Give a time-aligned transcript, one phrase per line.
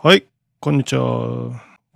[0.00, 0.26] はい、
[0.60, 1.00] こんにちは。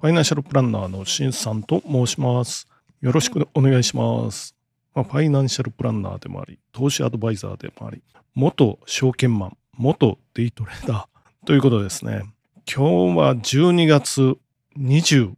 [0.01, 2.67] ファイナンシャルプランナーのしんさんと申します。
[3.01, 4.57] よろしくお願いします。
[4.92, 8.03] まあ、ファイナンシャルプランナーでもあり、投資アドバイザーでもあり、
[8.35, 11.07] 元証券マン、元デイトレーダー
[11.46, 12.25] ということですね。
[12.67, 14.37] 今日は12月
[14.77, 15.37] 21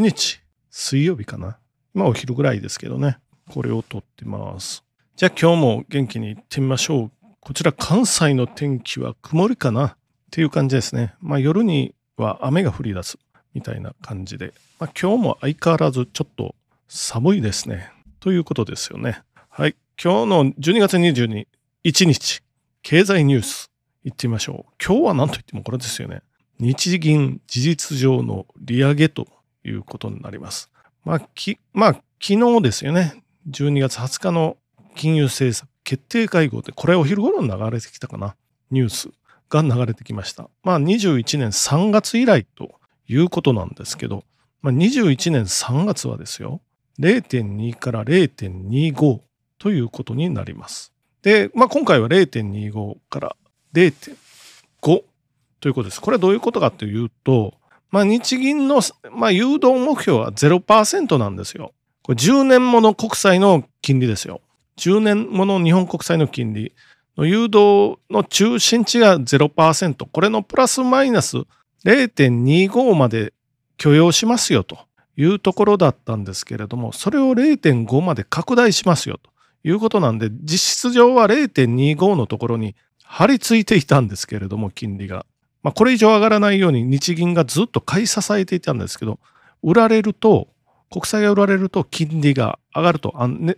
[0.00, 1.58] 日、水曜日かな。
[1.92, 3.18] まあお昼ぐらいですけどね。
[3.50, 4.84] これを撮ってます。
[5.16, 7.10] じゃあ今日も元気に行ってみましょう。
[7.40, 9.96] こちら関西の天気は曇りかなっ
[10.30, 11.16] ていう感じですね。
[11.20, 13.18] まあ夜には雨が降り出す
[13.54, 16.54] みたいな感じで、まあ、今日も相変わらずちょっと
[16.88, 17.90] 寒いですね。
[18.20, 19.22] ということですよね。
[19.48, 19.76] はい。
[20.02, 21.46] 今日の12月22
[21.84, 22.42] 日、
[22.82, 23.70] 経済ニュース
[24.04, 24.72] 行ってみましょう。
[24.84, 26.22] 今日は何と言ってもこれですよね。
[26.58, 29.26] 日銀事実上の利上げと
[29.64, 30.70] いうことになります。
[31.04, 33.22] まあ、き、まあ、昨日ですよね。
[33.50, 34.56] 12月20日の
[34.94, 38.36] 金融政策決定会合で、これお昼頃に流れてきたかな。
[38.70, 39.08] ニュース
[39.48, 40.48] が流れてきました。
[40.62, 42.74] まあ21年3月以来と
[43.08, 44.24] いうことなんですけど、
[44.62, 46.60] まあ、21年3月はですよ、
[46.98, 49.20] 0.2から0.25
[49.58, 50.92] ということになります。
[51.22, 53.36] で、まあ今回は0.25から
[53.74, 54.16] 0.5
[54.80, 56.00] ということです。
[56.00, 57.54] これはどういうことかというと、
[57.90, 58.80] まあ日銀の、
[59.12, 61.72] まあ、誘導目標は0%なんですよ。
[62.02, 64.40] これ10年もの国債の金利ですよ。
[64.78, 66.72] 10年もの日本国債の金利
[67.16, 70.06] の誘導の中心値が0%。
[70.10, 71.38] これのプラスマイナス
[71.84, 73.32] 0.25まで
[73.76, 74.78] 許容しますよと
[75.16, 79.30] いうところだったんですけれども、それを0.5まで拡大しますよと
[79.64, 85.24] いうことなんで、実質上は0.25のところに張り付いていたんですけれども、金利が。
[85.62, 89.18] まあ、これ以上上がらないように日銀がずっと買い支えていたんですけど、
[89.62, 90.48] 売られると、
[90.90, 93.56] 国債が売られると金利が上がると、あね、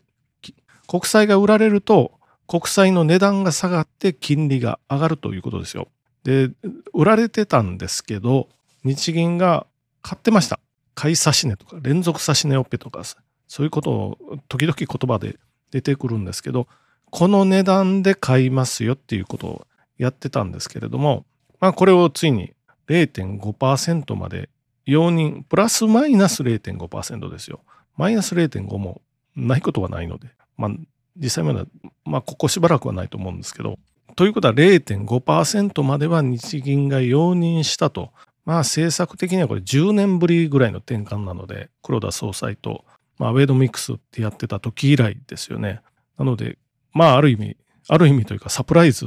[0.87, 2.18] 国債が売られると
[2.49, 5.87] 国債の値段が下がって金利が上がるということですよ。
[6.25, 6.51] で、
[6.95, 8.49] 売られてたんですけど、
[8.85, 9.67] 日銀が
[10.01, 10.59] 買ってました。
[10.95, 14.19] 買い差し値とか連続差し値オペとか、そういうことを
[14.49, 15.39] 時々言葉で
[15.71, 16.67] 出てくるんですけど、
[17.11, 19.67] この値段で買いますよっていうことを
[19.99, 21.27] やってたんですけれども、
[21.61, 22.55] まあこれをついに
[22.89, 24.49] 0.5%まで
[24.87, 27.61] 容認、プラスマイナス0.5%ですよ。
[27.99, 29.03] マイナス0.5も
[29.37, 30.71] ないことはないので、まあ
[31.19, 31.67] 実際まだ、
[32.05, 33.79] まあここしばらくはないと思うんですけど、
[34.17, 38.11] ということは0.5%までは日銀が容認したと。
[38.45, 42.84] まあ政策的にはこれ10年ぶりぐらいの転換なので、黒田総裁と、
[43.19, 45.81] まあ、ウェイドミックスってやってた時以来ですよね。
[46.19, 46.57] なので、
[46.93, 47.57] まあある意味、
[47.89, 49.07] ある意味というかサプライズ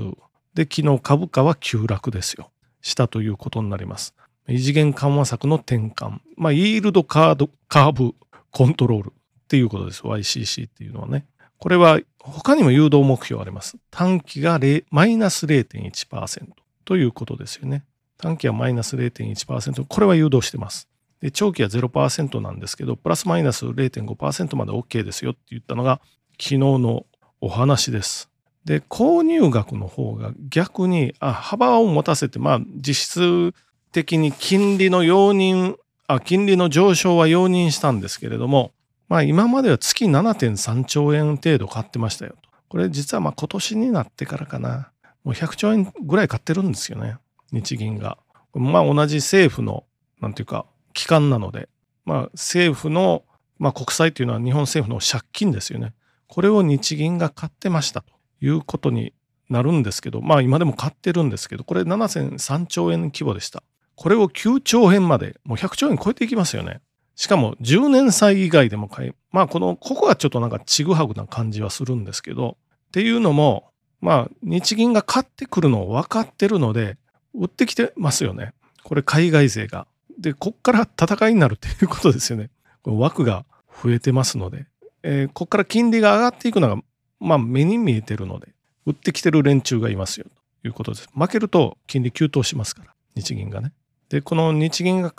[0.54, 2.52] で昨日株価は急落ですよ。
[2.82, 4.16] したということになります。
[4.48, 6.20] 異次元緩和策の転換。
[6.36, 8.16] まあ、イールドカード、カーブ
[8.52, 9.14] コントロールっ
[9.48, 10.02] ていうことです。
[10.02, 11.26] YCC っていうのはね。
[11.62, 13.78] これは他にも誘導目標あります。
[13.92, 16.48] 短期がマイナス0.1%
[16.86, 17.86] ということですよね。
[18.18, 19.86] 短期はマイナス0.1%。
[19.88, 20.90] これは誘導してます。
[21.22, 26.02] で、長期は0%なんですけど、プラスマイナス0.5%まで OK ですよって言ったのが
[26.32, 27.06] 昨日の
[27.42, 28.32] お話です。
[28.66, 33.54] で、購入額の方が逆に、あ、幅を持たせて、まあ実質
[33.92, 35.76] 的に金利の容認、
[36.08, 38.72] あ、金利の上昇は容認したんですけれども、
[39.12, 42.50] まあ今までは月7.3兆円程度買ってましたよと。
[42.70, 44.94] これ実はまあ今年になってからかな。
[45.26, 47.18] もう100兆円ぐらい買ってるんですよね。
[47.52, 48.18] 日銀が。
[48.54, 49.84] まあ同じ政府の、
[50.22, 51.68] なんていうか、機関なので、
[52.06, 53.24] まあ政府の、
[53.60, 55.94] まあ国債というのは日本政府の借金ですよね。
[56.30, 59.12] これを日銀が買ってましたということに
[59.50, 63.62] なるんですけど、まあ今でも買ってるんですけど、これ7.3兆円規模でした。
[63.96, 66.80] これを9兆円まで、もう100兆円超えていきますよね。
[67.16, 72.58] しかも10年債以外でも買い、まあこの、ここはちょっとなんかちぐはぐな感じはするんですけど、
[72.88, 76.98] っていうのも、まあ日銀が買ってくるのを分かってるので、
[77.34, 78.54] 売ってきてますよね。
[78.84, 79.88] これ海外勢が。
[80.20, 82.50] で、こっから戦いになるっていうことですよね。
[82.84, 83.46] この枠が
[83.84, 84.66] 増えてますので、
[85.04, 86.82] えー、こっから金利が上がっていくのが、
[87.20, 88.50] まあ目に見えてるので、
[88.86, 90.26] 売ってきてる連中がいますよ
[90.62, 91.10] ということです。
[91.14, 93.74] 負けると金利急騰しますから、日銀がね。
[94.10, 95.14] で、この日銀が、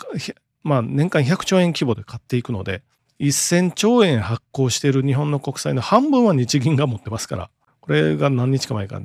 [0.63, 2.83] まあ、年間100兆円規模で買っていくので、
[3.19, 7.49] 1000兆円発行している日本の国債の半分は日銀が持ってますから、
[7.81, 9.01] これが何日か前か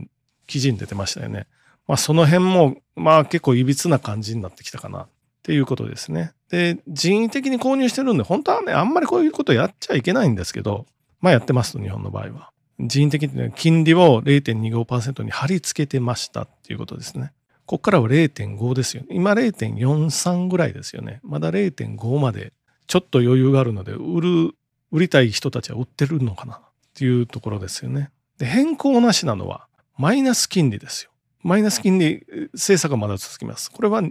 [0.46, 1.46] 記事に出てましたよね。
[1.86, 5.08] まあ、その辺も、まあ、結構歪な感じになってきたかなっ
[5.42, 6.32] ていうことですね。
[6.50, 10.86] で、人為的に購入してるんで、本当はね、あんまりこういうことやっちゃいけないんですけど、
[11.20, 12.50] まあ、やってますと、日本の場合は。
[12.78, 17.32] 人為的に、金利を0.25%に貼り付けてましたっていうことですね。
[17.68, 19.08] ここからは0.5ですよね。
[19.10, 21.20] 今0.43ぐらいですよね。
[21.22, 22.54] まだ0.5まで
[22.86, 24.54] ちょっと余裕があるので、売る、
[24.90, 26.60] 売りたい人たちは売ってるのかなっ
[26.94, 28.08] ていうところですよね。
[28.38, 29.66] で、変更なしなのは
[29.98, 31.10] マイナス金利ですよ。
[31.42, 32.24] マイナス金利
[32.54, 33.70] 政策はまだ続きます。
[33.70, 34.02] これは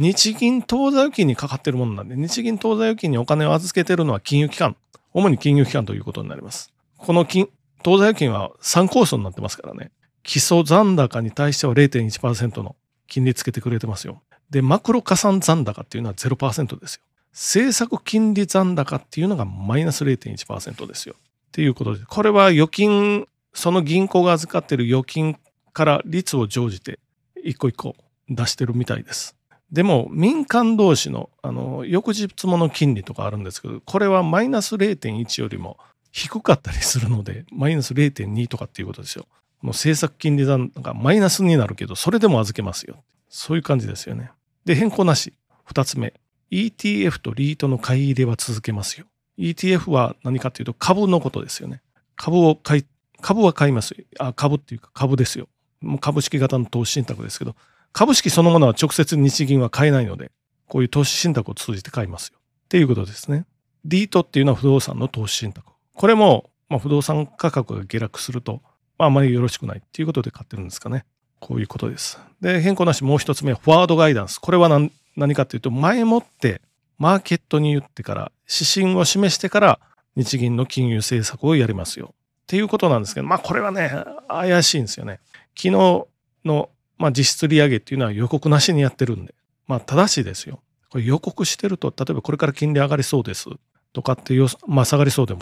[0.00, 4.74] 日銀当座預金にかかってるものなんで、日銀当座預金にお金を預けてるのは金融機関、
[5.12, 6.72] 主に金融機関ということになります。
[6.96, 7.48] この金、
[7.84, 9.92] 当座預金は3コースになってますからね。
[10.24, 12.74] 基礎残高に対しては0.1%の
[13.06, 14.22] 金利つけてくれてますよ。
[14.50, 17.02] で、マクロ加算残高っていうのは0%ですよ。
[17.32, 21.16] 政策金利残高っていうのがマイナス0.1%ですよ。
[21.18, 25.36] っていうことで、これは預金、その銀行が預かっている預金
[25.72, 26.98] から率を乗じて
[27.42, 27.96] 一個一個
[28.28, 29.36] 出してるみたいです。
[29.70, 35.78] でも民間同士のあの翌日もの金利とかあるんですけど、これはマイナス0.1よりも
[36.12, 39.26] 低かったりするので、マイナス0.2とかっていうことですよ。
[39.64, 43.02] もう政策金利残がマイナスになるけど、それでも預けますよ。
[43.30, 44.30] そういう感じですよね。
[44.66, 45.32] で、変更なし。
[45.64, 46.12] 二つ目。
[46.50, 49.06] ETF とリートの買い入れは続けますよ。
[49.38, 51.80] ETF は何かっていうと株のことですよね。
[52.14, 52.84] 株を買い、
[53.22, 53.96] 株は買います。
[54.18, 55.48] あ、株っていうか株ですよ。
[55.80, 57.56] もう株式型の投資信託ですけど、
[57.94, 60.30] 株式そのものは直接日銀は買えないので、
[60.68, 62.38] こういう投資信託を通じて買いますよ。
[62.38, 63.46] っていうことですね。
[63.86, 65.66] リートっていうのは不動産の投資信託。
[65.94, 68.60] これも、まあ、不動産価格が下落すると、
[69.04, 71.04] まあ、あまりよろしくないっていうことで買ってるんですかね。
[71.40, 72.18] こういうことです。
[72.40, 74.38] で、変更なしもう一つ目、フォワードガイダンス。
[74.38, 76.62] これは何何かっていうと、前もって
[76.98, 79.80] マーケットに言ってから、指針を示してから
[80.16, 82.14] 日銀の金融政策をやりますよ。
[82.44, 83.92] っていうことなんですけど、まあこれはね、
[84.28, 85.20] 怪しいんですよね。
[85.56, 86.06] 昨日
[86.44, 89.34] の、まあ、実質利上げっていうのは予告なしにやってるんで、
[89.66, 90.60] まあ正しいですよ。
[90.90, 93.48] これ予告してると、例えばこれから金利上がりそうです
[93.92, 95.40] とかっていう、まあ下がりそうでも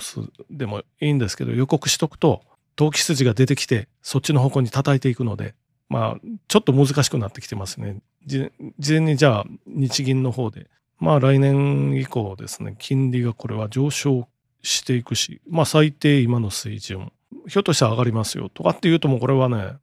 [0.51, 2.43] でもいいんですけど、予告しとくと、
[2.77, 5.55] 投機筋が出てきて、そっちの方向に叩いていくので、
[5.89, 7.99] まあ、ちょっと難しくなってきてますね。
[8.27, 8.51] 事
[8.89, 14.29] 前にじゃあ、日銀の方で、まあ来年以降ですね、金利がこれは上昇
[14.63, 17.13] していくし、まあ最低今の水準、
[17.49, 19.75] ひょっとしたら上がりますよとかっていうともうこれはね、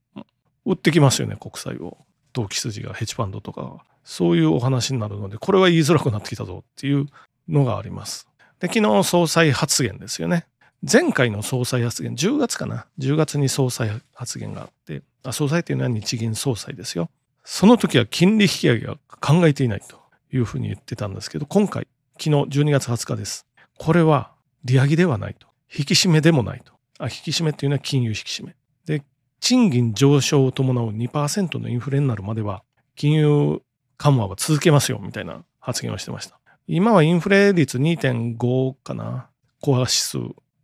[0.65, 1.97] 売ってきますよね、国債を。
[2.31, 7.07] 投機筋がヘッジファンドとか、そういうお話になるので、これは言いづらくなってきたぞっていう
[7.47, 8.27] のがあります。
[8.59, 10.45] で、昨日総裁発言ですよね。
[10.81, 17.09] 前回の総裁発言、10月かな ?10 月に総裁発言があって、あ総裁っていうのは日銀総裁ですよ。
[17.43, 19.99] その時は金利引き上げは考えていないと
[20.31, 21.87] いうふうに言ってたんですけど、今回、
[22.17, 22.29] 昨日
[22.61, 23.45] 12月20日です。
[23.77, 24.31] これは
[24.63, 25.47] 利上げではないと。
[25.73, 26.73] 引き締めでもないと。
[26.97, 28.55] あ引き締めっていうのは金融引き締め。
[28.85, 29.03] で、
[29.41, 32.63] 賃金上昇を伴う2%のインフレになるまでは、
[32.95, 33.61] 金融
[33.97, 36.39] 緩和は続けますよ、みたいな発言をしてました。
[36.67, 39.29] 今はインフレ率2.5かな？
[39.61, 40.17] コア指数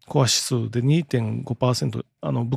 [0.08, 2.48] コア指数で2.5%、あの、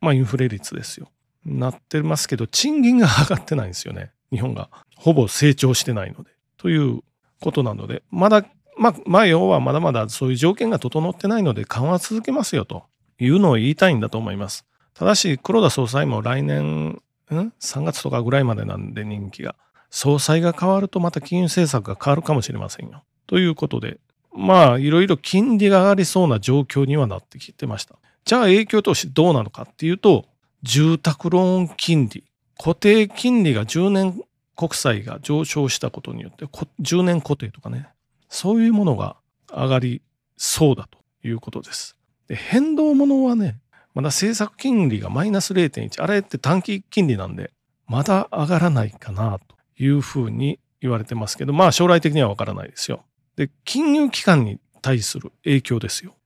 [0.00, 1.10] まあ、インフレ率ですよ。
[1.44, 4.10] なってますけど、賃金が上がってないんですよね。
[4.30, 4.68] 日本が。
[4.96, 6.30] ほぼ成長してないので。
[6.56, 7.00] という
[7.40, 8.44] ことなので、まだ、
[8.76, 12.84] まあ、まあ、要はまだまだそういう条件が整ってないので緩和続けますよと
[13.18, 14.66] いうのを言いたいんだと思います。
[14.94, 19.56] ただし、黒田総裁も来年、ん ?3 月とかぐらいまでなんで人気が。
[19.90, 23.04] 総裁が変わるとまた金融政策が変わるかもしれませんよ。
[23.26, 23.98] ということで、
[24.38, 27.96] まあ、いろいろ金利が上がりそうな状況にはなってきてました。
[28.24, 30.26] じゃあ影響としてどうなのかっていうと、
[30.62, 32.22] 住宅ローン金利、
[32.56, 34.22] 固定金利が10年
[34.56, 37.88] 国債が上昇したことによって、10年固定とかね、
[38.28, 39.16] そういうものが
[39.50, 40.02] 上がり
[40.36, 41.96] そうだということです。
[42.28, 43.58] で変動ものはね、
[43.92, 47.50] まだ政策金利がマイナス0.1、あれって短期金利なんで、
[47.88, 53.04] まだ上がらないかなというふうに言われてますけど、まあ将来的にはわからないですよ。
[53.38, 56.16] で、金融機関に対する影響ですよ。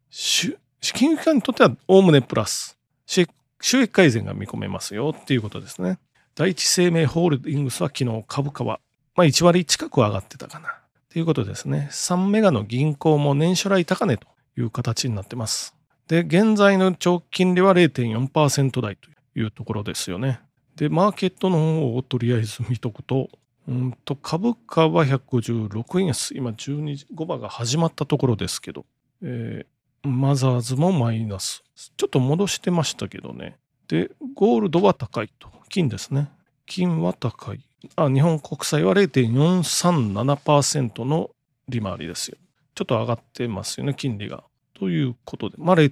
[0.80, 2.78] 金融機関にとってはおおむねプラス。
[3.06, 3.26] 収
[3.60, 5.98] 益改善が見込めますよっていうことですね。
[6.34, 8.80] 第一生命ホールディングスは昨日株価は、
[9.14, 10.78] まあ、1割近く上がってたかな。
[11.10, 11.90] ということですね。
[11.92, 14.26] 3メガの銀行も年初来高値と
[14.56, 15.76] いう形になってます。
[16.08, 20.40] で、現在の長期金利は0.4%台というところですよね。
[20.76, 23.28] で、マーケットの方をとりあえず見とくと、
[23.68, 26.36] うんと株価は156円安。
[26.36, 28.84] 今12時5番が始まったところですけど、
[29.22, 31.62] えー、マザーズもマイナス。
[31.96, 33.56] ちょっと戻してましたけどね。
[33.88, 35.48] で、ゴールドは高いと。
[35.68, 36.28] 金ですね。
[36.66, 37.60] 金は高い。
[37.96, 41.30] あ、日本国債は0.437%の
[41.68, 42.38] 利回りですよ。
[42.74, 44.44] ちょっと上がってますよね、金利が。
[44.74, 45.90] ということで、まあ、ずっ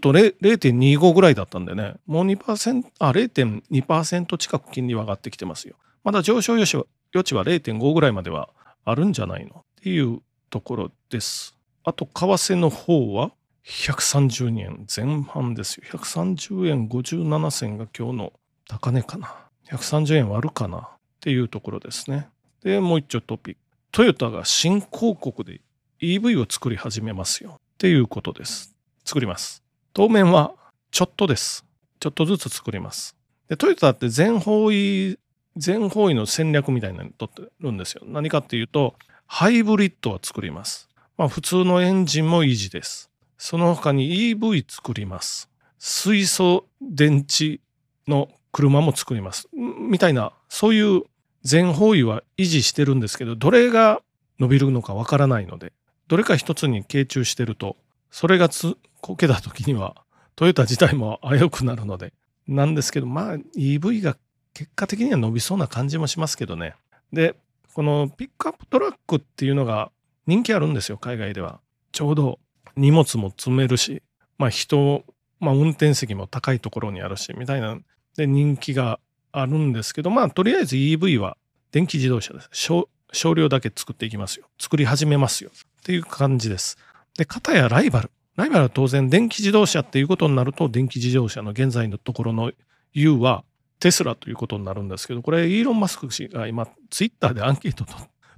[0.00, 5.76] と0.25ぐらいだったんでね、もう2%、あ、0.2%近く金利は上がってきてますよ。
[6.02, 8.48] まだ上昇余地は余地は0.5ぐらいまでは
[8.84, 11.56] あるんじゃないのっていうところです。
[11.84, 13.32] あと、為替の方は
[13.64, 15.84] 130円前半ですよ。
[15.92, 18.32] 130円57銭が今日の
[18.68, 19.34] 高値かな。
[19.70, 20.82] 130円割るかなっ
[21.20, 22.28] ていうところですね。
[22.62, 23.60] で、もう一丁トピック。
[23.92, 25.60] トヨタが新興国で
[26.00, 28.74] EV を作り始めますよっていうことです。
[29.04, 29.62] 作ります。
[29.92, 30.54] 当面は
[30.90, 31.64] ちょっとです。
[32.00, 33.16] ちょっとずつ作ります。
[33.48, 35.18] で、トヨタって全方位
[35.56, 38.02] 全方位の戦略みたいなのにとってるんですよ。
[38.06, 38.94] 何かっていうと、
[39.26, 40.88] ハイブリッドは作ります。
[41.16, 43.10] まあ、普通のエンジンも維持です。
[43.38, 45.48] その他に EV 作ります。
[45.78, 47.60] 水素電池
[48.08, 49.48] の車も作ります。
[49.52, 51.02] みたいな、そういう
[51.42, 54.00] 全方位は維持してるんですけど、どれが
[54.40, 55.72] 伸びるのかわからないので、
[56.08, 57.76] どれか一つに傾注してると、
[58.10, 59.96] それがつこけた時には、
[60.36, 62.12] トヨタ自体も危うくなるので、
[62.48, 64.16] なんですけど、まあ EV が
[64.54, 66.74] 結果的には伸びそうな感じもしますけどね。
[67.12, 67.34] で、
[67.74, 69.90] このピックアップトラックっていうのが
[70.26, 71.60] 人気あるんですよ、海外では。
[71.92, 72.38] ちょうど
[72.76, 74.02] 荷物も積めるし、
[74.38, 75.04] まあ人、
[75.40, 77.78] まあ運転席も高いところにあるし、みたいな、
[78.16, 79.00] で人気が
[79.32, 81.36] あるんですけど、まあとりあえず EV は
[81.72, 82.48] 電気自動車です。
[82.52, 84.46] 少少量だけ作っていきますよ。
[84.58, 85.50] 作り始めますよ。
[85.50, 86.78] っていう感じです。
[87.16, 88.10] で、かたやライバル。
[88.36, 92.52] ライバルは当然電気自動車っていうことになると、電気自動車の現在のところの
[92.92, 93.44] U は
[93.84, 97.84] テスラということになるんですけど、これイーロン・マスク氏が今ツイッターでアンケート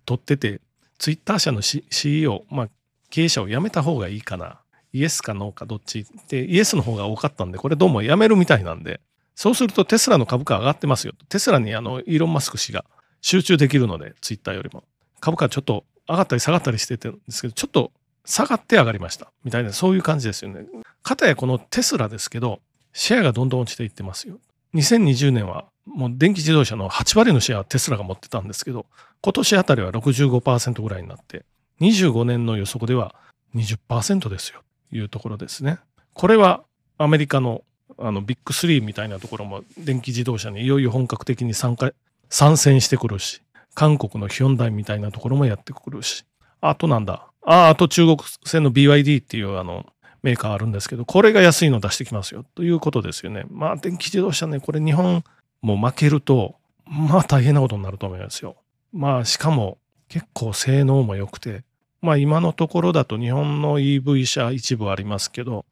[0.04, 0.60] 取ってて、
[0.98, 2.68] ツイッター社の CEO、まあ
[3.10, 4.58] 経営者を辞めた方がいいかな。
[4.92, 9.00] イエスかノーかどっちで、イエスの方が多かったんで、これどうも辞めるみたいなんで、
[9.36, 11.12] そうするとテスラの株価上がってますよ。
[11.28, 12.84] テスラにあのイーロン・マスク氏が
[13.20, 14.82] 集中できるので、ツイッターよりも。
[15.20, 17.92] 株価ちょっと上がったり下がったりしててんですけど、ちょっと
[18.24, 19.30] 下がって上がりました。
[19.44, 20.66] みたいな、そういう感じですよね。
[21.04, 22.58] かたやこのテスラですけど、
[22.92, 24.40] シェアがどんどん落ちていってますよ。
[24.76, 28.86] 2020年はもう電気自動車の8割のシェアはテスラが持ってたんですけど、
[29.22, 31.44] 今年あたりは65%ぐらいになって、
[31.80, 33.14] 25年の予測では
[33.54, 34.62] 20%ですよ。
[34.90, 35.78] というところですね。
[36.12, 36.62] これは
[36.98, 37.62] アメリカの
[37.98, 41.92] あのビッグ3みたいなところも電気自動車にいよいよ本格的に参加、
[42.28, 43.42] 参戦してくるし、
[43.74, 46.24] 韓国のヒョンダイみたいなところもやってくるし、
[46.60, 49.86] あとなんだ、ああと中国製の BYD っていうあの
[50.26, 53.44] メーカーあるんですけど、これが安いの出してきますよということですよね。
[53.48, 55.22] まあ電気自動車ね、これ日本
[55.62, 58.56] も負けると、まあ大変なことになると思いますよ。
[58.92, 59.78] まあしかも
[60.08, 61.62] 結構性能も良くて、
[62.02, 65.64] まあ今のところだと日本の EV 車一部ありますけど、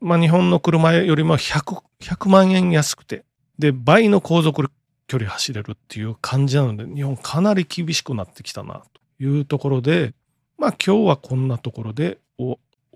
[0.00, 3.24] まあ日本の車よりも100、100万円安くて、
[3.58, 4.70] で、倍の航続
[5.08, 8.84] 距離走れるっていう感じなので、日本かなり厳しくなってきたな
[9.18, 10.14] というところで、
[10.58, 12.18] まあ今日はこんなところで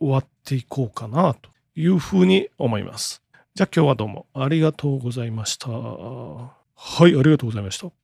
[0.00, 3.23] 終わっていこうかなというふうに思います。
[3.54, 5.71] じゃあ今日はどうもありがとうございました。
[5.71, 6.49] は
[7.00, 8.00] い、ありがとうございました。